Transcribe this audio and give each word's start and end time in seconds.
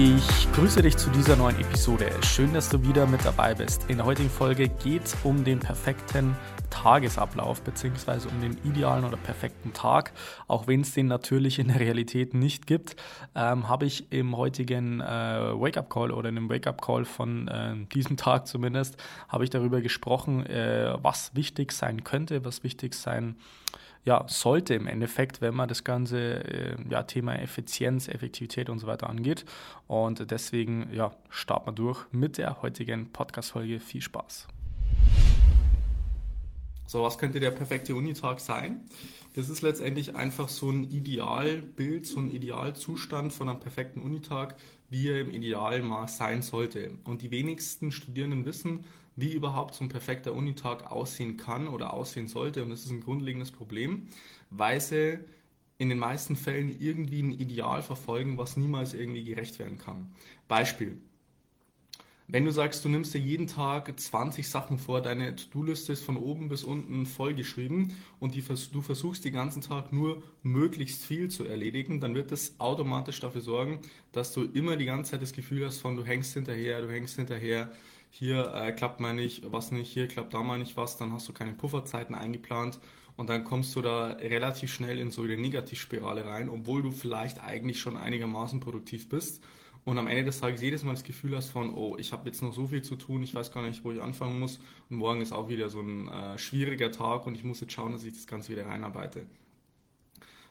Ich 0.00 0.52
grüße 0.52 0.80
dich 0.80 0.96
zu 0.96 1.10
dieser 1.10 1.34
neuen 1.34 1.58
Episode. 1.58 2.08
Schön, 2.22 2.54
dass 2.54 2.68
du 2.68 2.80
wieder 2.84 3.04
mit 3.08 3.24
dabei 3.24 3.52
bist. 3.52 3.90
In 3.90 3.96
der 3.96 4.06
heutigen 4.06 4.30
Folge 4.30 4.68
geht 4.68 5.06
es 5.06 5.16
um 5.24 5.42
den 5.42 5.58
perfekten 5.58 6.36
Tagesablauf 6.70 7.62
bzw. 7.62 8.28
um 8.28 8.40
den 8.40 8.56
idealen 8.62 9.04
oder 9.04 9.16
perfekten 9.16 9.72
Tag. 9.72 10.12
Auch 10.46 10.68
wenn 10.68 10.82
es 10.82 10.94
den 10.94 11.08
natürlich 11.08 11.58
in 11.58 11.66
der 11.66 11.80
Realität 11.80 12.32
nicht 12.32 12.68
gibt, 12.68 12.94
ähm, 13.34 13.68
habe 13.68 13.86
ich 13.86 14.12
im 14.12 14.36
heutigen 14.36 15.00
äh, 15.00 15.04
Wake-up-Call 15.04 16.12
oder 16.12 16.28
in 16.28 16.36
dem 16.36 16.48
Wake-up-Call 16.48 17.04
von 17.04 17.48
äh, 17.48 17.74
diesem 17.92 18.16
Tag 18.16 18.46
zumindest, 18.46 19.02
habe 19.28 19.42
ich 19.42 19.50
darüber 19.50 19.80
gesprochen, 19.80 20.46
äh, 20.46 20.94
was 21.02 21.34
wichtig 21.34 21.72
sein 21.72 22.04
könnte, 22.04 22.44
was 22.44 22.62
wichtig 22.62 22.94
sein 22.94 23.34
könnte 23.34 23.68
ja, 24.04 24.24
sollte 24.28 24.74
im 24.74 24.86
Endeffekt, 24.86 25.40
wenn 25.40 25.54
man 25.54 25.68
das 25.68 25.84
ganze 25.84 26.44
äh, 26.44 26.76
ja, 26.88 27.02
Thema 27.02 27.34
Effizienz, 27.36 28.08
Effektivität 28.08 28.70
und 28.70 28.78
so 28.78 28.86
weiter 28.86 29.08
angeht. 29.10 29.44
Und 29.86 30.30
deswegen 30.30 30.88
ja, 30.92 31.12
starten 31.28 31.68
wir 31.68 31.72
durch 31.72 32.06
mit 32.12 32.38
der 32.38 32.62
heutigen 32.62 33.12
Podcast-Folge. 33.12 33.80
Viel 33.80 34.02
Spaß. 34.02 34.48
So, 36.86 37.02
was 37.02 37.18
könnte 37.18 37.38
der 37.38 37.50
perfekte 37.50 37.94
Unitag 37.94 38.40
sein? 38.40 38.80
Das 39.34 39.50
ist 39.50 39.60
letztendlich 39.60 40.16
einfach 40.16 40.48
so 40.48 40.70
ein 40.70 40.84
Idealbild, 40.84 42.06
so 42.06 42.18
ein 42.18 42.30
Idealzustand 42.30 43.32
von 43.32 43.50
einem 43.50 43.60
perfekten 43.60 44.00
Unitag, 44.00 44.56
wie 44.88 45.10
er 45.10 45.20
im 45.20 45.30
Idealmaß 45.30 46.16
sein 46.16 46.40
sollte. 46.40 46.92
Und 47.04 47.20
die 47.20 47.30
wenigsten 47.30 47.92
Studierenden 47.92 48.46
wissen, 48.46 48.86
wie 49.18 49.32
überhaupt 49.32 49.74
so 49.74 49.84
ein 49.84 49.88
perfekter 49.88 50.32
Unitag 50.32 50.92
aussehen 50.92 51.36
kann 51.36 51.66
oder 51.66 51.92
aussehen 51.92 52.28
sollte. 52.28 52.62
Und 52.62 52.70
das 52.70 52.84
ist 52.84 52.90
ein 52.90 53.00
grundlegendes 53.00 53.50
Problem, 53.50 54.08
weil 54.50 54.80
sie 54.80 55.18
in 55.76 55.88
den 55.88 55.98
meisten 55.98 56.36
Fällen 56.36 56.80
irgendwie 56.80 57.22
ein 57.22 57.32
Ideal 57.32 57.82
verfolgen, 57.82 58.38
was 58.38 58.56
niemals 58.56 58.94
irgendwie 58.94 59.24
gerecht 59.24 59.58
werden 59.58 59.78
kann. 59.78 60.12
Beispiel. 60.46 60.98
Wenn 62.30 62.44
du 62.44 62.50
sagst, 62.52 62.84
du 62.84 62.90
nimmst 62.90 63.14
dir 63.14 63.20
jeden 63.20 63.46
Tag 63.46 63.98
20 63.98 64.46
Sachen 64.46 64.76
vor, 64.78 65.00
deine 65.00 65.34
To-Do-Liste 65.34 65.94
ist 65.94 66.04
von 66.04 66.18
oben 66.18 66.50
bis 66.50 66.62
unten 66.62 67.06
vollgeschrieben 67.06 67.94
und 68.20 68.34
die, 68.34 68.44
du 68.70 68.82
versuchst 68.82 69.24
den 69.24 69.32
ganzen 69.32 69.62
Tag 69.62 69.94
nur 69.94 70.22
möglichst 70.42 71.04
viel 71.04 71.30
zu 71.30 71.46
erledigen, 71.46 72.00
dann 72.00 72.14
wird 72.14 72.30
das 72.30 72.60
automatisch 72.60 73.18
dafür 73.20 73.40
sorgen, 73.40 73.80
dass 74.12 74.34
du 74.34 74.44
immer 74.44 74.76
die 74.76 74.84
ganze 74.84 75.12
Zeit 75.12 75.22
das 75.22 75.32
Gefühl 75.32 75.64
hast 75.64 75.78
von, 75.78 75.96
du 75.96 76.04
hängst 76.04 76.34
hinterher, 76.34 76.82
du 76.82 76.92
hängst 76.92 77.16
hinterher, 77.16 77.72
hier 78.10 78.52
äh, 78.54 78.72
klappt 78.72 79.00
mal 79.00 79.14
nicht, 79.14 79.52
was 79.52 79.70
nicht, 79.70 79.92
hier 79.92 80.08
klappt 80.08 80.34
da 80.34 80.42
mal 80.42 80.58
nicht 80.58 80.76
was, 80.76 80.96
dann 80.96 81.12
hast 81.12 81.28
du 81.28 81.32
keine 81.32 81.52
Pufferzeiten 81.52 82.14
eingeplant. 82.14 82.80
Und 83.16 83.28
dann 83.30 83.42
kommst 83.42 83.74
du 83.74 83.82
da 83.82 84.12
relativ 84.12 84.72
schnell 84.72 84.98
in 84.98 85.10
so 85.10 85.22
eine 85.22 85.36
Negativspirale 85.36 86.24
rein, 86.24 86.48
obwohl 86.48 86.82
du 86.82 86.92
vielleicht 86.92 87.42
eigentlich 87.42 87.80
schon 87.80 87.96
einigermaßen 87.96 88.60
produktiv 88.60 89.08
bist. 89.08 89.42
Und 89.84 89.98
am 89.98 90.06
Ende 90.06 90.24
des 90.24 90.38
Tages 90.38 90.60
jedes 90.60 90.84
Mal 90.84 90.92
das 90.92 91.02
Gefühl 91.02 91.34
hast 91.34 91.50
von, 91.50 91.74
oh, 91.74 91.96
ich 91.98 92.12
habe 92.12 92.28
jetzt 92.28 92.42
noch 92.42 92.52
so 92.52 92.68
viel 92.68 92.82
zu 92.82 92.94
tun, 92.94 93.22
ich 93.22 93.34
weiß 93.34 93.50
gar 93.50 93.62
nicht, 93.62 93.82
wo 93.84 93.90
ich 93.90 94.00
anfangen 94.00 94.38
muss. 94.38 94.60
Und 94.88 94.98
morgen 94.98 95.20
ist 95.20 95.32
auch 95.32 95.48
wieder 95.48 95.68
so 95.68 95.80
ein 95.80 96.08
äh, 96.08 96.38
schwieriger 96.38 96.92
Tag 96.92 97.26
und 97.26 97.34
ich 97.34 97.42
muss 97.42 97.60
jetzt 97.60 97.72
schauen, 97.72 97.92
dass 97.92 98.04
ich 98.04 98.12
das 98.12 98.26
Ganze 98.26 98.52
wieder 98.52 98.66
reinarbeite. 98.66 99.26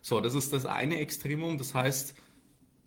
So, 0.01 0.21
das 0.21 0.35
ist 0.35 0.53
das 0.53 0.65
eine 0.65 0.99
Extremum, 0.99 1.57
das 1.57 1.73
heißt, 1.73 2.15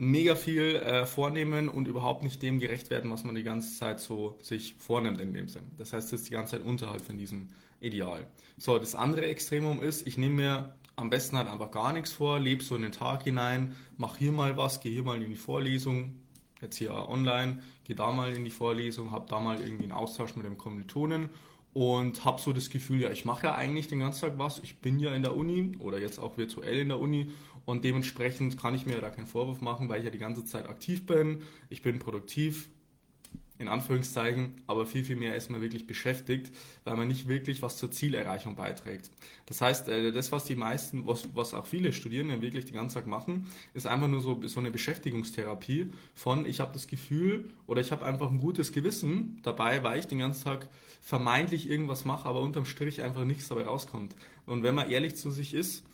mega 0.00 0.34
viel 0.34 0.76
äh, 0.76 1.04
vornehmen 1.04 1.68
und 1.68 1.86
überhaupt 1.86 2.22
nicht 2.22 2.42
dem 2.42 2.58
gerecht 2.58 2.88
werden, 2.88 3.10
was 3.10 3.22
man 3.22 3.34
die 3.34 3.42
ganze 3.42 3.76
Zeit 3.78 4.00
so 4.00 4.38
sich 4.40 4.74
vornimmt 4.78 5.20
in 5.20 5.34
dem 5.34 5.48
Sinn. 5.48 5.64
Das 5.76 5.92
heißt, 5.92 6.12
es 6.12 6.22
ist 6.22 6.30
die 6.30 6.32
ganze 6.32 6.56
Zeit 6.56 6.66
unterhalb 6.66 7.02
von 7.02 7.18
diesem 7.18 7.48
Ideal. 7.80 8.26
So, 8.56 8.78
das 8.78 8.94
andere 8.94 9.26
Extremum 9.26 9.82
ist, 9.82 10.06
ich 10.06 10.16
nehme 10.16 10.34
mir 10.34 10.74
am 10.96 11.10
besten 11.10 11.36
halt 11.36 11.48
einfach 11.48 11.70
gar 11.70 11.92
nichts 11.92 12.12
vor, 12.12 12.40
lebe 12.40 12.64
so 12.64 12.76
in 12.76 12.82
den 12.82 12.92
Tag 12.92 13.24
hinein, 13.24 13.76
mache 13.98 14.18
hier 14.18 14.32
mal 14.32 14.56
was, 14.56 14.80
gehe 14.80 14.92
hier 14.92 15.02
mal 15.02 15.22
in 15.22 15.30
die 15.30 15.36
Vorlesung, 15.36 16.16
jetzt 16.62 16.76
hier 16.76 16.92
online, 16.92 17.62
gehe 17.84 17.96
da 17.96 18.10
mal 18.10 18.34
in 18.34 18.44
die 18.44 18.50
Vorlesung, 18.50 19.10
habe 19.10 19.26
da 19.28 19.38
mal 19.38 19.60
irgendwie 19.60 19.84
einen 19.84 19.92
Austausch 19.92 20.34
mit 20.34 20.46
dem 20.46 20.56
Kommilitonen 20.56 21.28
und 21.72 22.24
habe 22.24 22.40
so 22.40 22.52
das 22.52 22.70
Gefühl, 22.70 23.00
ja, 23.00 23.10
ich 23.10 23.24
mache 23.24 23.46
ja 23.46 23.54
eigentlich 23.54 23.88
den 23.88 24.00
ganzen 24.00 24.22
Tag 24.22 24.38
was, 24.38 24.58
ich 24.60 24.80
bin 24.80 24.98
ja 24.98 25.14
in 25.14 25.22
der 25.22 25.36
Uni 25.36 25.76
oder 25.78 25.98
jetzt 25.98 26.18
auch 26.18 26.36
virtuell 26.36 26.78
in 26.78 26.88
der 26.88 26.98
Uni. 26.98 27.30
Und 27.64 27.84
dementsprechend 27.84 28.58
kann 28.58 28.74
ich 28.74 28.86
mir 28.86 29.00
da 29.00 29.10
keinen 29.10 29.26
Vorwurf 29.26 29.60
machen, 29.60 29.88
weil 29.88 29.98
ich 29.98 30.04
ja 30.04 30.10
die 30.10 30.18
ganze 30.18 30.44
Zeit 30.44 30.68
aktiv 30.68 31.06
bin, 31.06 31.42
ich 31.68 31.82
bin 31.82 31.98
produktiv, 31.98 32.68
in 33.60 33.68
Anführungszeichen, 33.68 34.54
aber 34.66 34.86
viel, 34.86 35.04
viel 35.04 35.16
mehr 35.16 35.36
ist 35.36 35.50
man 35.50 35.60
wirklich 35.60 35.86
beschäftigt, 35.86 36.50
weil 36.84 36.96
man 36.96 37.08
nicht 37.08 37.28
wirklich 37.28 37.60
was 37.60 37.76
zur 37.76 37.90
Zielerreichung 37.90 38.56
beiträgt. 38.56 39.10
Das 39.44 39.60
heißt, 39.60 39.88
äh, 39.90 40.12
das, 40.12 40.32
was 40.32 40.46
die 40.46 40.56
meisten, 40.56 41.06
was, 41.06 41.28
was 41.34 41.52
auch 41.52 41.66
viele 41.66 41.92
Studierende 41.92 42.40
wirklich 42.40 42.64
den 42.64 42.74
ganzen 42.74 42.94
Tag 42.94 43.06
machen, 43.06 43.48
ist 43.74 43.86
einfach 43.86 44.08
nur 44.08 44.22
so, 44.22 44.40
so 44.46 44.60
eine 44.60 44.70
Beschäftigungstherapie 44.70 45.90
von, 46.14 46.46
ich 46.46 46.58
habe 46.58 46.72
das 46.72 46.86
Gefühl 46.86 47.50
oder 47.66 47.82
ich 47.82 47.92
habe 47.92 48.06
einfach 48.06 48.30
ein 48.30 48.40
gutes 48.40 48.72
Gewissen 48.72 49.40
dabei, 49.42 49.82
weil 49.82 49.98
ich 49.98 50.06
den 50.06 50.20
ganzen 50.20 50.44
Tag 50.44 50.66
vermeintlich 51.02 51.68
irgendwas 51.68 52.06
mache, 52.06 52.26
aber 52.26 52.40
unterm 52.40 52.64
Strich 52.64 53.02
einfach 53.02 53.24
nichts 53.24 53.48
dabei 53.48 53.64
rauskommt. 53.64 54.16
Und 54.46 54.62
wenn 54.62 54.74
man 54.74 54.90
ehrlich 54.90 55.16
zu 55.16 55.30
sich 55.30 55.52
ist, 55.52 55.84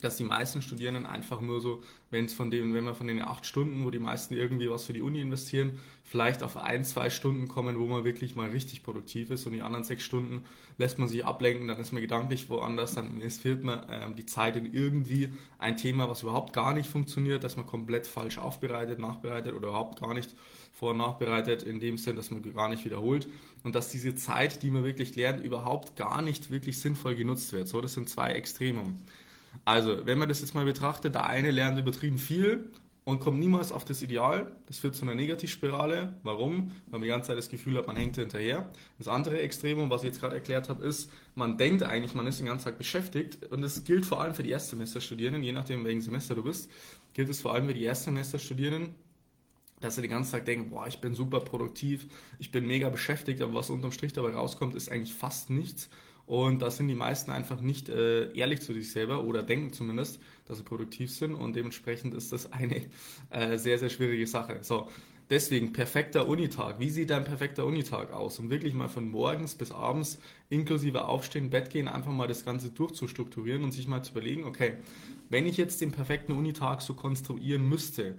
dass 0.00 0.16
die 0.16 0.24
meisten 0.24 0.62
Studierenden 0.62 1.06
einfach 1.06 1.40
nur 1.40 1.60
so, 1.60 1.82
wenn 2.10 2.24
es 2.24 2.34
von 2.34 2.50
dem, 2.50 2.74
wenn 2.74 2.84
wir 2.84 2.94
von 2.94 3.06
den 3.06 3.22
acht 3.22 3.46
Stunden, 3.46 3.84
wo 3.84 3.90
die 3.90 3.98
meisten 3.98 4.34
irgendwie 4.34 4.70
was 4.70 4.84
für 4.84 4.92
die 4.92 5.02
Uni 5.02 5.20
investieren, 5.20 5.78
vielleicht 6.04 6.42
auf 6.42 6.56
ein, 6.56 6.84
zwei 6.84 7.10
Stunden 7.10 7.48
kommen, 7.48 7.78
wo 7.78 7.86
man 7.86 8.04
wirklich 8.04 8.34
mal 8.34 8.50
richtig 8.50 8.82
produktiv 8.82 9.30
ist 9.30 9.46
und 9.46 9.52
die 9.52 9.62
anderen 9.62 9.84
sechs 9.84 10.02
Stunden 10.02 10.44
lässt 10.78 10.98
man 10.98 11.08
sich 11.08 11.24
ablenken, 11.24 11.68
dann 11.68 11.78
ist 11.78 11.92
man 11.92 12.00
gedanklich 12.02 12.48
woanders, 12.48 12.94
dann 12.94 13.08
investiert 13.14 13.62
man 13.62 13.84
ähm, 13.90 14.16
die 14.16 14.26
Zeit 14.26 14.56
in 14.56 14.72
irgendwie 14.72 15.28
ein 15.58 15.76
Thema, 15.76 16.08
was 16.08 16.22
überhaupt 16.22 16.52
gar 16.52 16.72
nicht 16.72 16.88
funktioniert, 16.88 17.44
dass 17.44 17.56
man 17.56 17.66
komplett 17.66 18.06
falsch 18.06 18.38
aufbereitet, 18.38 18.98
nachbereitet 18.98 19.54
oder 19.54 19.68
überhaupt 19.68 20.00
gar 20.00 20.14
nicht 20.14 20.34
vor- 20.72 20.92
und 20.92 20.96
nachbereitet, 20.96 21.62
in 21.62 21.78
dem 21.78 21.98
Sinn, 21.98 22.16
dass 22.16 22.30
man 22.30 22.42
gar 22.54 22.70
nicht 22.70 22.84
wiederholt 22.84 23.28
und 23.62 23.74
dass 23.74 23.90
diese 23.90 24.14
Zeit, 24.14 24.62
die 24.62 24.70
man 24.70 24.84
wirklich 24.84 25.14
lernt, 25.14 25.44
überhaupt 25.44 25.96
gar 25.96 26.22
nicht 26.22 26.50
wirklich 26.50 26.80
sinnvoll 26.80 27.14
genutzt 27.14 27.52
wird. 27.52 27.68
So, 27.68 27.80
das 27.80 27.92
sind 27.92 28.08
zwei 28.08 28.32
Extremen. 28.32 29.02
Also, 29.64 30.06
wenn 30.06 30.18
man 30.18 30.28
das 30.28 30.40
jetzt 30.40 30.54
mal 30.54 30.64
betrachtet, 30.64 31.14
der 31.14 31.26
eine 31.26 31.50
lernt 31.50 31.78
übertrieben 31.78 32.18
viel 32.18 32.70
und 33.04 33.20
kommt 33.20 33.38
niemals 33.38 33.72
auf 33.72 33.84
das 33.84 34.02
Ideal. 34.02 34.52
Das 34.66 34.78
führt 34.78 34.94
zu 34.94 35.02
einer 35.02 35.14
Negativspirale. 35.14 36.14
Warum? 36.22 36.70
Weil 36.86 37.00
man 37.00 37.02
die 37.02 37.08
ganze 37.08 37.28
Zeit 37.28 37.38
das 37.38 37.48
Gefühl 37.48 37.76
hat, 37.76 37.86
man 37.86 37.96
hängt 37.96 38.16
hinterher. 38.16 38.70
Das 38.98 39.08
andere 39.08 39.40
Extremum, 39.40 39.90
was 39.90 40.02
ich 40.02 40.08
jetzt 40.08 40.20
gerade 40.20 40.36
erklärt 40.36 40.68
habe, 40.68 40.84
ist, 40.84 41.10
man 41.34 41.56
denkt 41.58 41.82
eigentlich, 41.82 42.14
man 42.14 42.26
ist 42.26 42.38
den 42.38 42.46
ganzen 42.46 42.66
Tag 42.66 42.78
beschäftigt. 42.78 43.46
Und 43.46 43.62
das 43.62 43.82
gilt 43.84 44.06
vor 44.06 44.20
allem 44.20 44.34
für 44.34 44.42
die 44.42 44.50
Erstsemesterstudierenden, 44.50 45.42
je 45.42 45.52
nachdem, 45.52 45.84
welchen 45.84 46.02
Semester 46.02 46.34
du 46.34 46.42
bist, 46.42 46.70
gilt 47.14 47.28
es 47.28 47.40
vor 47.40 47.54
allem 47.54 47.66
für 47.66 47.74
die 47.74 47.84
Erstsemesterstudierenden, 47.84 48.94
dass 49.80 49.96
sie 49.96 50.02
den 50.02 50.10
ganzen 50.10 50.32
Tag 50.32 50.44
denken, 50.44 50.70
boah, 50.70 50.86
ich 50.86 51.00
bin 51.00 51.14
super 51.14 51.40
produktiv, 51.40 52.06
ich 52.38 52.52
bin 52.52 52.66
mega 52.66 52.90
beschäftigt, 52.90 53.40
aber 53.40 53.54
was 53.54 53.70
unterm 53.70 53.92
Strich 53.92 54.12
dabei 54.12 54.34
rauskommt, 54.34 54.74
ist 54.74 54.90
eigentlich 54.90 55.14
fast 55.14 55.50
nichts. 55.50 55.88
Und 56.30 56.62
da 56.62 56.70
sind 56.70 56.86
die 56.86 56.94
meisten 56.94 57.32
einfach 57.32 57.60
nicht 57.60 57.88
äh, 57.88 58.32
ehrlich 58.34 58.60
zu 58.60 58.72
sich 58.72 58.92
selber 58.92 59.24
oder 59.24 59.42
denken 59.42 59.72
zumindest, 59.72 60.20
dass 60.46 60.58
sie 60.58 60.62
produktiv 60.62 61.12
sind. 61.12 61.34
Und 61.34 61.56
dementsprechend 61.56 62.14
ist 62.14 62.30
das 62.30 62.52
eine 62.52 62.82
äh, 63.30 63.58
sehr, 63.58 63.80
sehr 63.80 63.88
schwierige 63.88 64.28
Sache. 64.28 64.58
So, 64.62 64.86
deswegen 65.28 65.72
perfekter 65.72 66.28
Unitag. 66.28 66.78
Wie 66.78 66.88
sieht 66.88 67.10
dein 67.10 67.24
perfekter 67.24 67.66
Unitag 67.66 68.12
aus? 68.12 68.38
Um 68.38 68.48
wirklich 68.48 68.74
mal 68.74 68.86
von 68.86 69.10
morgens 69.10 69.56
bis 69.56 69.72
abends 69.72 70.20
inklusive 70.50 71.06
Aufstehen, 71.06 71.50
Bett 71.50 71.68
gehen, 71.68 71.88
einfach 71.88 72.12
mal 72.12 72.28
das 72.28 72.44
Ganze 72.44 72.70
durchzustrukturieren 72.70 73.64
und 73.64 73.72
sich 73.72 73.88
mal 73.88 74.04
zu 74.04 74.12
überlegen, 74.12 74.44
okay, 74.44 74.74
wenn 75.30 75.46
ich 75.46 75.56
jetzt 75.56 75.80
den 75.80 75.90
perfekten 75.90 76.30
Unitag 76.30 76.80
so 76.82 76.94
konstruieren 76.94 77.68
müsste, 77.68 78.14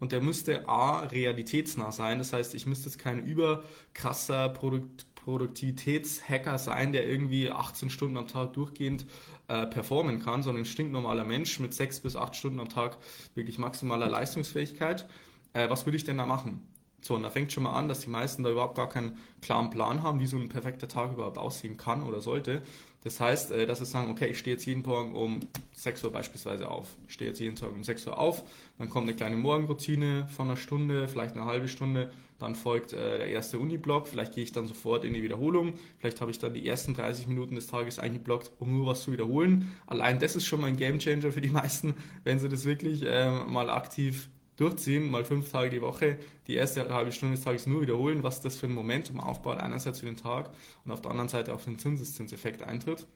und 0.00 0.12
der 0.12 0.20
müsste 0.20 0.68
A, 0.68 1.00
realitätsnah 1.04 1.92
sein, 1.92 2.18
das 2.18 2.34
heißt, 2.34 2.54
ich 2.54 2.66
müsste 2.66 2.90
jetzt 2.90 2.98
kein 2.98 3.24
überkrasser 3.24 4.50
Produkt 4.50 5.06
Produktivitätshacker 5.24 6.58
sein, 6.58 6.92
der 6.92 7.08
irgendwie 7.08 7.50
18 7.50 7.88
Stunden 7.90 8.16
am 8.18 8.28
Tag 8.28 8.52
durchgehend 8.52 9.06
äh, 9.48 9.66
performen 9.66 10.20
kann, 10.20 10.42
sondern 10.42 10.62
ein 10.62 10.66
stinknormaler 10.66 11.24
Mensch 11.24 11.58
mit 11.60 11.72
6 11.74 12.00
bis 12.00 12.14
8 12.14 12.36
Stunden 12.36 12.60
am 12.60 12.68
Tag 12.68 12.98
wirklich 13.34 13.58
maximaler 13.58 14.08
Leistungsfähigkeit. 14.08 15.06
Äh, 15.54 15.70
was 15.70 15.86
würde 15.86 15.96
ich 15.96 16.04
denn 16.04 16.18
da 16.18 16.26
machen? 16.26 16.66
So, 17.00 17.14
und 17.14 17.22
da 17.22 17.30
fängt 17.30 17.52
schon 17.52 17.64
mal 17.64 17.72
an, 17.72 17.88
dass 17.88 18.00
die 18.00 18.10
meisten 18.10 18.42
da 18.42 18.50
überhaupt 18.50 18.76
gar 18.76 18.88
keinen 18.88 19.18
klaren 19.42 19.70
Plan 19.70 20.02
haben, 20.02 20.20
wie 20.20 20.26
so 20.26 20.36
ein 20.36 20.48
perfekter 20.48 20.88
Tag 20.88 21.12
überhaupt 21.12 21.38
aussehen 21.38 21.76
kann 21.76 22.02
oder 22.02 22.20
sollte. 22.20 22.62
Das 23.04 23.20
heißt, 23.20 23.52
äh, 23.52 23.66
dass 23.66 23.78
sie 23.78 23.84
sagen, 23.84 24.10
okay, 24.10 24.26
ich 24.26 24.38
stehe 24.38 24.56
jetzt 24.56 24.66
jeden 24.66 24.82
Morgen 24.82 25.14
um 25.14 25.40
6 25.72 26.02
Uhr 26.04 26.12
beispielsweise 26.12 26.68
auf. 26.68 26.88
Ich 27.06 27.14
stehe 27.14 27.30
jetzt 27.30 27.38
jeden 27.38 27.54
Tag 27.54 27.70
um 27.70 27.84
6 27.84 28.06
Uhr 28.06 28.18
auf, 28.18 28.42
dann 28.78 28.88
kommt 28.88 29.06
eine 29.06 29.14
kleine 29.14 29.36
Morgenroutine 29.36 30.26
von 30.34 30.48
einer 30.48 30.56
Stunde, 30.56 31.06
vielleicht 31.06 31.36
eine 31.36 31.44
halbe 31.44 31.68
Stunde, 31.68 32.10
dann 32.38 32.54
folgt 32.54 32.92
äh, 32.92 33.18
der 33.18 33.28
erste 33.28 33.58
Uni-Block, 33.58 34.08
vielleicht 34.08 34.34
gehe 34.34 34.42
ich 34.42 34.52
dann 34.52 34.66
sofort 34.66 35.04
in 35.04 35.14
die 35.14 35.22
Wiederholung, 35.22 35.74
vielleicht 35.98 36.20
habe 36.20 36.30
ich 36.30 36.38
dann 36.38 36.54
die 36.54 36.66
ersten 36.66 36.94
30 36.94 37.28
Minuten 37.28 37.54
des 37.54 37.66
Tages 37.66 37.98
eingeblockt, 37.98 38.50
um 38.58 38.76
nur 38.76 38.86
was 38.86 39.02
zu 39.02 39.12
wiederholen. 39.12 39.72
Allein 39.86 40.18
das 40.18 40.34
ist 40.34 40.46
schon 40.46 40.60
mal 40.60 40.68
ein 40.68 40.76
Gamechanger 40.76 41.30
für 41.30 41.40
die 41.40 41.50
meisten, 41.50 41.94
wenn 42.24 42.38
sie 42.38 42.48
das 42.48 42.64
wirklich 42.64 43.02
äh, 43.02 43.30
mal 43.30 43.70
aktiv 43.70 44.30
durchziehen, 44.56 45.10
mal 45.10 45.24
fünf 45.24 45.50
Tage 45.50 45.70
die 45.70 45.82
Woche, 45.82 46.18
die 46.46 46.54
erste 46.54 46.92
halbe 46.92 47.12
Stunde 47.12 47.36
des 47.36 47.44
Tages 47.44 47.66
nur 47.66 47.82
wiederholen, 47.82 48.22
was 48.22 48.40
das 48.40 48.56
für 48.56 48.66
ein 48.66 48.74
Momentum 48.74 49.20
aufbaut, 49.20 49.58
einerseits 49.58 50.00
für 50.00 50.06
den 50.06 50.16
Tag 50.16 50.50
und 50.84 50.92
auf 50.92 51.00
der 51.00 51.10
anderen 51.10 51.28
Seite 51.28 51.54
auf 51.54 51.64
den 51.64 51.78
Zinseszinseffekt 51.78 52.62
eintritt. 52.62 53.06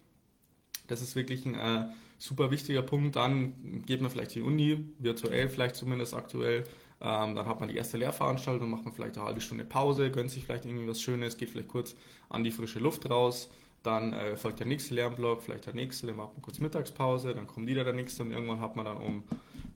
Das 0.88 1.02
ist 1.02 1.14
wirklich 1.16 1.46
ein 1.46 1.54
äh, 1.54 1.86
super 2.18 2.50
wichtiger 2.50 2.82
Punkt. 2.82 3.16
Dann 3.16 3.82
geht 3.86 4.00
man 4.00 4.10
vielleicht 4.10 4.34
die 4.34 4.42
Uni, 4.42 4.86
virtuell 4.98 5.48
vielleicht 5.48 5.76
zumindest 5.76 6.14
aktuell. 6.14 6.64
Ähm, 7.00 7.36
dann 7.36 7.46
hat 7.46 7.60
man 7.60 7.68
die 7.68 7.76
erste 7.76 7.96
Lehrveranstaltung, 7.96 8.68
macht 8.70 8.84
man 8.84 8.92
vielleicht 8.92 9.16
eine 9.16 9.26
halbe 9.26 9.40
Stunde 9.40 9.64
Pause, 9.64 10.10
gönnt 10.10 10.30
sich 10.30 10.44
vielleicht 10.44 10.64
irgendwie 10.64 10.88
was 10.88 11.00
Schönes, 11.00 11.36
geht 11.36 11.50
vielleicht 11.50 11.68
kurz 11.68 11.94
an 12.28 12.42
die 12.42 12.50
frische 12.50 12.80
Luft 12.80 13.08
raus. 13.08 13.48
Dann 13.84 14.12
äh, 14.12 14.36
folgt 14.36 14.58
der 14.58 14.66
nächste 14.66 14.94
Lernblock, 14.94 15.42
vielleicht 15.42 15.66
der 15.66 15.74
nächste, 15.74 16.08
dann 16.08 16.16
macht 16.16 16.32
man 16.32 16.42
kurz 16.42 16.58
Mittagspause, 16.58 17.34
dann 17.34 17.46
kommt 17.46 17.68
wieder 17.68 17.84
der 17.84 17.92
nächste 17.92 18.24
und 18.24 18.32
irgendwann 18.32 18.60
hat 18.60 18.74
man 18.74 18.84
dann 18.84 18.96
um 18.96 19.22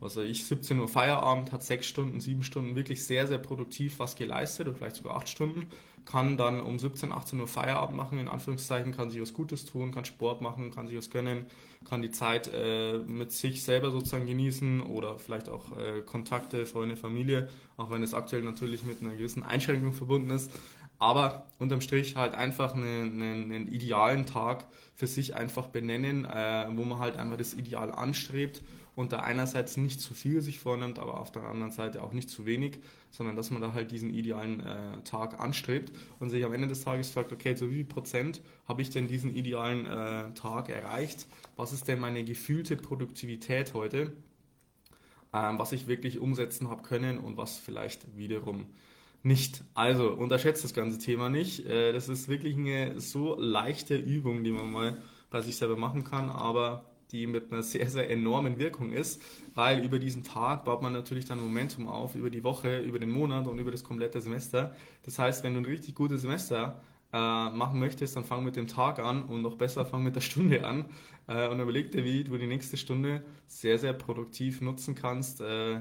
was 0.03 0.17
weiß 0.17 0.29
ich, 0.29 0.45
17 0.45 0.81
Uhr 0.81 0.89
Feierabend, 0.89 1.53
hat 1.53 1.63
sechs 1.63 1.87
Stunden, 1.87 2.21
sieben 2.21 2.43
Stunden 2.43 2.75
wirklich 2.75 3.05
sehr, 3.05 3.29
sehr 3.29 3.39
produktiv 3.39 4.01
was 4.01 4.17
geleistet 4.17 4.67
oder 4.67 4.77
vielleicht 4.77 4.97
sogar 4.97 5.17
acht 5.17 5.29
Stunden, 5.29 5.69
kann 6.05 6.37
dann 6.37 6.61
um 6.61 6.81
17, 6.81 7.13
18 7.13 7.39
Uhr 7.39 7.47
Feierabend 7.47 7.97
machen, 7.97 8.19
in 8.19 8.27
Anführungszeichen, 8.27 8.93
kann 8.93 9.11
sich 9.11 9.21
was 9.21 9.33
Gutes 9.33 9.65
tun, 9.65 9.93
kann 9.93 10.05
Sport 10.05 10.41
machen, 10.41 10.73
kann 10.73 10.89
sich 10.89 10.97
was 10.97 11.11
gönnen, 11.11 11.47
kann 11.89 12.03
die 12.03 12.11
Zeit 12.11 12.51
äh, 12.53 12.99
mit 12.99 13.31
sich 13.31 13.63
selber 13.63 13.93
sozusagen 13.93 14.27
genießen 14.27 14.81
oder 14.81 15.21
vielleicht 15.21 15.49
auch 15.49 15.77
äh, 15.79 16.03
Kontakte, 16.03 16.67
Freunde, 16.67 16.97
Familie, 16.97 17.49
auch 17.77 17.91
wenn 17.91 18.03
es 18.03 18.13
aktuell 18.13 18.43
natürlich 18.43 18.83
mit 18.83 19.01
einer 19.01 19.15
gewissen 19.15 19.45
Einschränkung 19.45 19.93
verbunden 19.93 20.31
ist. 20.31 20.51
Aber 20.99 21.47
unterm 21.61 21.81
Strich 21.81 22.17
halt 22.17 22.35
einfach 22.35 22.75
einen, 22.75 23.23
einen, 23.23 23.53
einen 23.53 23.69
idealen 23.69 24.27
Tag 24.27 24.67
für 24.95 25.07
sich 25.07 25.37
einfach 25.37 25.69
benennen, 25.69 26.25
äh, 26.25 26.67
wo 26.73 26.85
man 26.85 26.99
halt 26.99 27.17
einfach 27.17 27.37
das 27.37 27.55
Ideal 27.55 27.93
anstrebt 27.93 28.63
und 28.95 29.13
da 29.13 29.21
einerseits 29.21 29.77
nicht 29.77 30.01
zu 30.01 30.15
viel 30.15 30.43
sich 30.43 30.59
vornimmt, 30.59 30.99
aber 30.99 31.19
auf 31.21 31.33
der 31.33 31.45
anderen 31.45 31.73
Seite 31.73 32.03
auch 32.03 32.13
nicht 32.13 32.29
zu 32.29 32.45
wenig, 32.45 32.79
sondern 33.11 33.37
dass 33.37 33.51
man 33.51 33.63
da 33.63 33.73
halt 33.73 33.91
diesen 33.91 34.13
idealen 34.13 34.61
äh, 34.61 35.03
Tag 35.05 35.41
anstrebt 35.41 35.93
und 36.19 36.31
sich 36.31 36.45
am 36.45 36.53
Ende 36.53 36.69
des 36.69 36.83
Tages 36.83 37.11
fragt, 37.11 37.33
okay, 37.33 37.55
zu 37.55 37.71
wie 37.71 37.77
viel 37.77 37.85
Prozent 37.85 38.43
habe 38.67 38.83
ich 38.83 38.91
denn 38.91 39.09
diesen 39.09 39.35
idealen 39.35 39.87
äh, 39.87 40.33
Tag 40.35 40.69
erreicht? 40.69 41.27
Was 41.57 41.73
ist 41.73 41.89
denn 41.89 42.01
meine 42.01 42.25
gefühlte 42.25 42.77
Produktivität 42.77 43.73
heute? 43.75 44.13
Ähm, 45.33 45.59
was 45.59 45.73
ich 45.73 45.87
wirklich 45.87 46.19
umsetzen 46.19 46.69
habe 46.69 46.83
können 46.83 47.19
und 47.19 47.39
was 47.39 47.59
vielleicht 47.59 48.17
wiederum 48.17 48.67
nicht. 49.23 49.65
Also 49.73 50.11
unterschätzt 50.11 50.65
das 50.65 50.75
ganze 50.75 50.99
Thema 50.99 51.31
nicht. 51.31 51.65
Äh, 51.67 51.93
das 51.93 52.09
ist 52.09 52.29
wirklich 52.29 52.57
eine 52.57 53.01
so 53.01 53.37
leichte 53.39 53.97
Übung, 53.97 54.45
die 54.45 54.53
man 54.53 54.71
mal 54.71 55.03
bei 55.31 55.41
sich 55.41 55.57
selber 55.57 55.77
machen 55.77 56.05
kann, 56.05 56.29
aber 56.29 56.85
die 57.13 57.27
mit 57.27 57.53
einer 57.53 57.63
sehr, 57.63 57.89
sehr 57.89 58.11
enormen 58.11 58.59
Wirkung 58.59 58.93
ist, 58.93 59.23
weil 59.55 59.85
über 59.85 59.99
diesen 59.99 60.25
Tag 60.25 60.65
baut 60.65 60.83
man 60.83 60.93
natürlich 60.93 61.27
dann 61.27 61.41
Momentum 61.41 61.87
auf, 61.89 62.15
über 62.15 62.31
die 62.31 62.43
Woche, 62.43 62.81
über 62.81 62.99
den 62.99 63.11
Monat 63.11 63.47
und 63.47 63.59
über 63.59 63.71
das 63.71 63.85
komplette 63.85 64.21
Semester. 64.21 64.75
Das 65.05 65.19
heißt, 65.19 65.45
wenn 65.45 65.55
du 65.55 65.61
ein 65.61 65.67
richtig 65.67 65.95
gutes 65.95 66.23
Semester 66.23 66.81
äh, 67.13 67.17
machen 67.17 67.79
möchtest, 67.79 68.17
dann 68.17 68.25
fang 68.25 68.45
mit 68.45 68.57
dem 68.57 68.67
Tag 68.67 68.99
an 68.99 69.25
und 69.25 69.43
noch 69.43 69.57
besser 69.57 69.85
fang 69.85 70.03
mit 70.03 70.17
der 70.17 70.23
Stunde 70.23 70.65
an 70.65 70.87
äh, 71.29 71.49
und 71.49 71.61
überleg 71.61 71.93
dir, 71.93 72.05
wie 72.05 72.25
du 72.25 72.39
die 72.39 72.47
nächste 72.47 72.77
Stunde 72.77 73.23
sehr, 73.47 73.79
sehr 73.79 73.93
produktiv 73.93 74.63
nutzen 74.63 74.95
kannst. 74.95 75.41
Äh, 75.41 75.81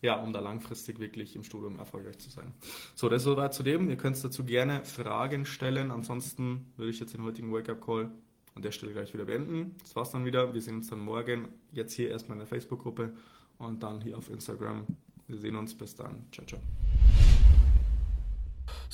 ja, 0.00 0.20
um 0.20 0.32
da 0.32 0.40
langfristig 0.40 0.98
wirklich 0.98 1.36
im 1.36 1.44
Studium 1.44 1.78
erfolgreich 1.78 2.18
zu 2.18 2.28
sein. 2.28 2.52
So, 2.96 3.08
das 3.08 3.22
soweit 3.22 3.54
zu 3.54 3.62
dem. 3.62 3.88
Ihr 3.88 3.96
könnt 3.96 4.22
dazu 4.22 4.44
gerne 4.44 4.84
Fragen 4.84 5.46
stellen. 5.46 5.92
Ansonsten 5.92 6.72
würde 6.76 6.90
ich 6.90 6.98
jetzt 6.98 7.14
den 7.14 7.22
heutigen 7.22 7.52
Wake-up-Call 7.52 8.10
an 8.54 8.62
der 8.62 8.72
Stelle 8.72 8.92
gleich 8.92 9.12
wieder 9.14 9.24
beenden. 9.24 9.76
Das 9.80 9.96
war's 9.96 10.10
dann 10.10 10.24
wieder. 10.24 10.52
Wir 10.52 10.60
sehen 10.60 10.76
uns 10.76 10.88
dann 10.88 11.00
morgen. 11.00 11.48
Jetzt 11.72 11.94
hier 11.94 12.10
erstmal 12.10 12.36
in 12.36 12.40
der 12.40 12.48
Facebook-Gruppe 12.48 13.12
und 13.58 13.82
dann 13.82 14.00
hier 14.00 14.18
auf 14.18 14.30
Instagram. 14.30 14.86
Wir 15.28 15.38
sehen 15.38 15.56
uns. 15.56 15.74
Bis 15.74 15.94
dann. 15.94 16.26
Ciao, 16.32 16.46
ciao. 16.46 16.60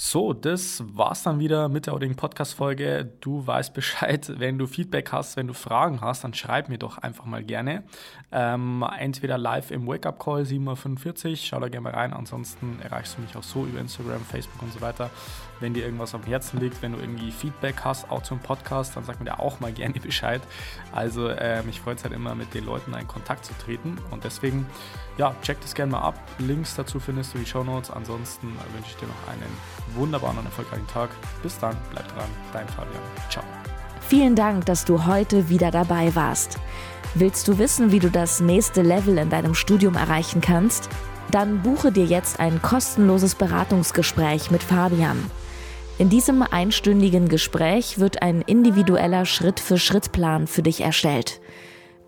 So, 0.00 0.32
das 0.32 0.84
war's 0.94 1.24
dann 1.24 1.40
wieder 1.40 1.68
mit 1.68 1.86
der 1.86 1.92
heutigen 1.92 2.14
Podcast-Folge. 2.14 3.14
Du 3.20 3.44
weißt 3.44 3.74
Bescheid. 3.74 4.32
Wenn 4.38 4.56
du 4.56 4.68
Feedback 4.68 5.10
hast, 5.10 5.36
wenn 5.36 5.48
du 5.48 5.54
Fragen 5.54 6.00
hast, 6.00 6.22
dann 6.22 6.34
schreib 6.34 6.68
mir 6.68 6.78
doch 6.78 6.98
einfach 6.98 7.24
mal 7.24 7.42
gerne. 7.42 7.82
Ähm, 8.30 8.86
entweder 8.96 9.38
live 9.38 9.72
im 9.72 9.88
Wake-up-Call 9.88 10.42
7.45 10.42 11.30
Uhr, 11.30 11.36
schau 11.36 11.58
da 11.58 11.68
gerne 11.68 11.82
mal 11.82 11.94
rein. 11.94 12.12
Ansonsten 12.12 12.78
erreichst 12.80 13.16
du 13.16 13.22
mich 13.22 13.34
auch 13.34 13.42
so 13.42 13.64
über 13.64 13.80
Instagram, 13.80 14.20
Facebook 14.20 14.62
und 14.62 14.72
so 14.72 14.80
weiter. 14.80 15.10
Wenn 15.58 15.74
dir 15.74 15.84
irgendwas 15.84 16.14
am 16.14 16.22
Herzen 16.22 16.60
liegt, 16.60 16.80
wenn 16.80 16.92
du 16.92 17.00
irgendwie 17.00 17.32
Feedback 17.32 17.80
hast, 17.82 18.08
auch 18.08 18.22
zum 18.22 18.38
Podcast, 18.38 18.94
dann 18.94 19.02
sag 19.02 19.18
mir 19.18 19.26
da 19.26 19.40
auch 19.40 19.58
mal 19.58 19.72
gerne 19.78 19.98
Bescheid. 19.98 20.42
Also, 20.92 21.26
äh, 21.26 21.64
mich 21.64 21.80
freut 21.80 21.98
es 21.98 22.04
halt 22.04 22.14
immer, 22.14 22.36
mit 22.36 22.54
den 22.54 22.64
Leuten 22.64 22.94
in 22.94 23.08
Kontakt 23.08 23.44
zu 23.44 23.52
treten. 23.54 23.98
Und 24.12 24.22
deswegen, 24.22 24.64
ja, 25.16 25.34
check 25.42 25.60
das 25.60 25.74
gerne 25.74 25.90
mal 25.90 26.02
ab. 26.02 26.14
Links 26.38 26.76
dazu 26.76 27.00
findest 27.00 27.34
du 27.34 27.38
die 27.38 27.46
Show 27.46 27.64
Notes. 27.64 27.90
Ansonsten 27.90 28.46
wünsche 28.74 28.90
ich 28.90 28.96
dir 28.96 29.08
noch 29.08 29.28
einen 29.32 29.87
wunderbaren 29.94 30.38
und 30.38 30.46
erfolgreichen 30.46 30.86
Tag. 30.86 31.10
Bis 31.42 31.58
dann, 31.58 31.76
bleib 31.90 32.06
dran, 32.14 32.28
dein 32.52 32.68
Fabian. 32.68 33.02
Ciao. 33.30 33.44
Vielen 34.00 34.34
Dank, 34.34 34.66
dass 34.66 34.84
du 34.84 35.06
heute 35.06 35.48
wieder 35.48 35.70
dabei 35.70 36.14
warst. 36.14 36.58
Willst 37.14 37.48
du 37.48 37.58
wissen, 37.58 37.92
wie 37.92 37.98
du 37.98 38.10
das 38.10 38.40
nächste 38.40 38.82
Level 38.82 39.18
in 39.18 39.30
deinem 39.30 39.54
Studium 39.54 39.96
erreichen 39.96 40.40
kannst? 40.40 40.88
Dann 41.30 41.62
buche 41.62 41.92
dir 41.92 42.04
jetzt 42.04 42.40
ein 42.40 42.62
kostenloses 42.62 43.34
Beratungsgespräch 43.34 44.50
mit 44.50 44.62
Fabian. 44.62 45.18
In 45.98 46.08
diesem 46.08 46.42
einstündigen 46.42 47.28
Gespräch 47.28 47.98
wird 47.98 48.22
ein 48.22 48.42
individueller 48.42 49.26
Schritt-für-Schritt-Plan 49.26 50.46
für 50.46 50.62
dich 50.62 50.80
erstellt. 50.80 51.40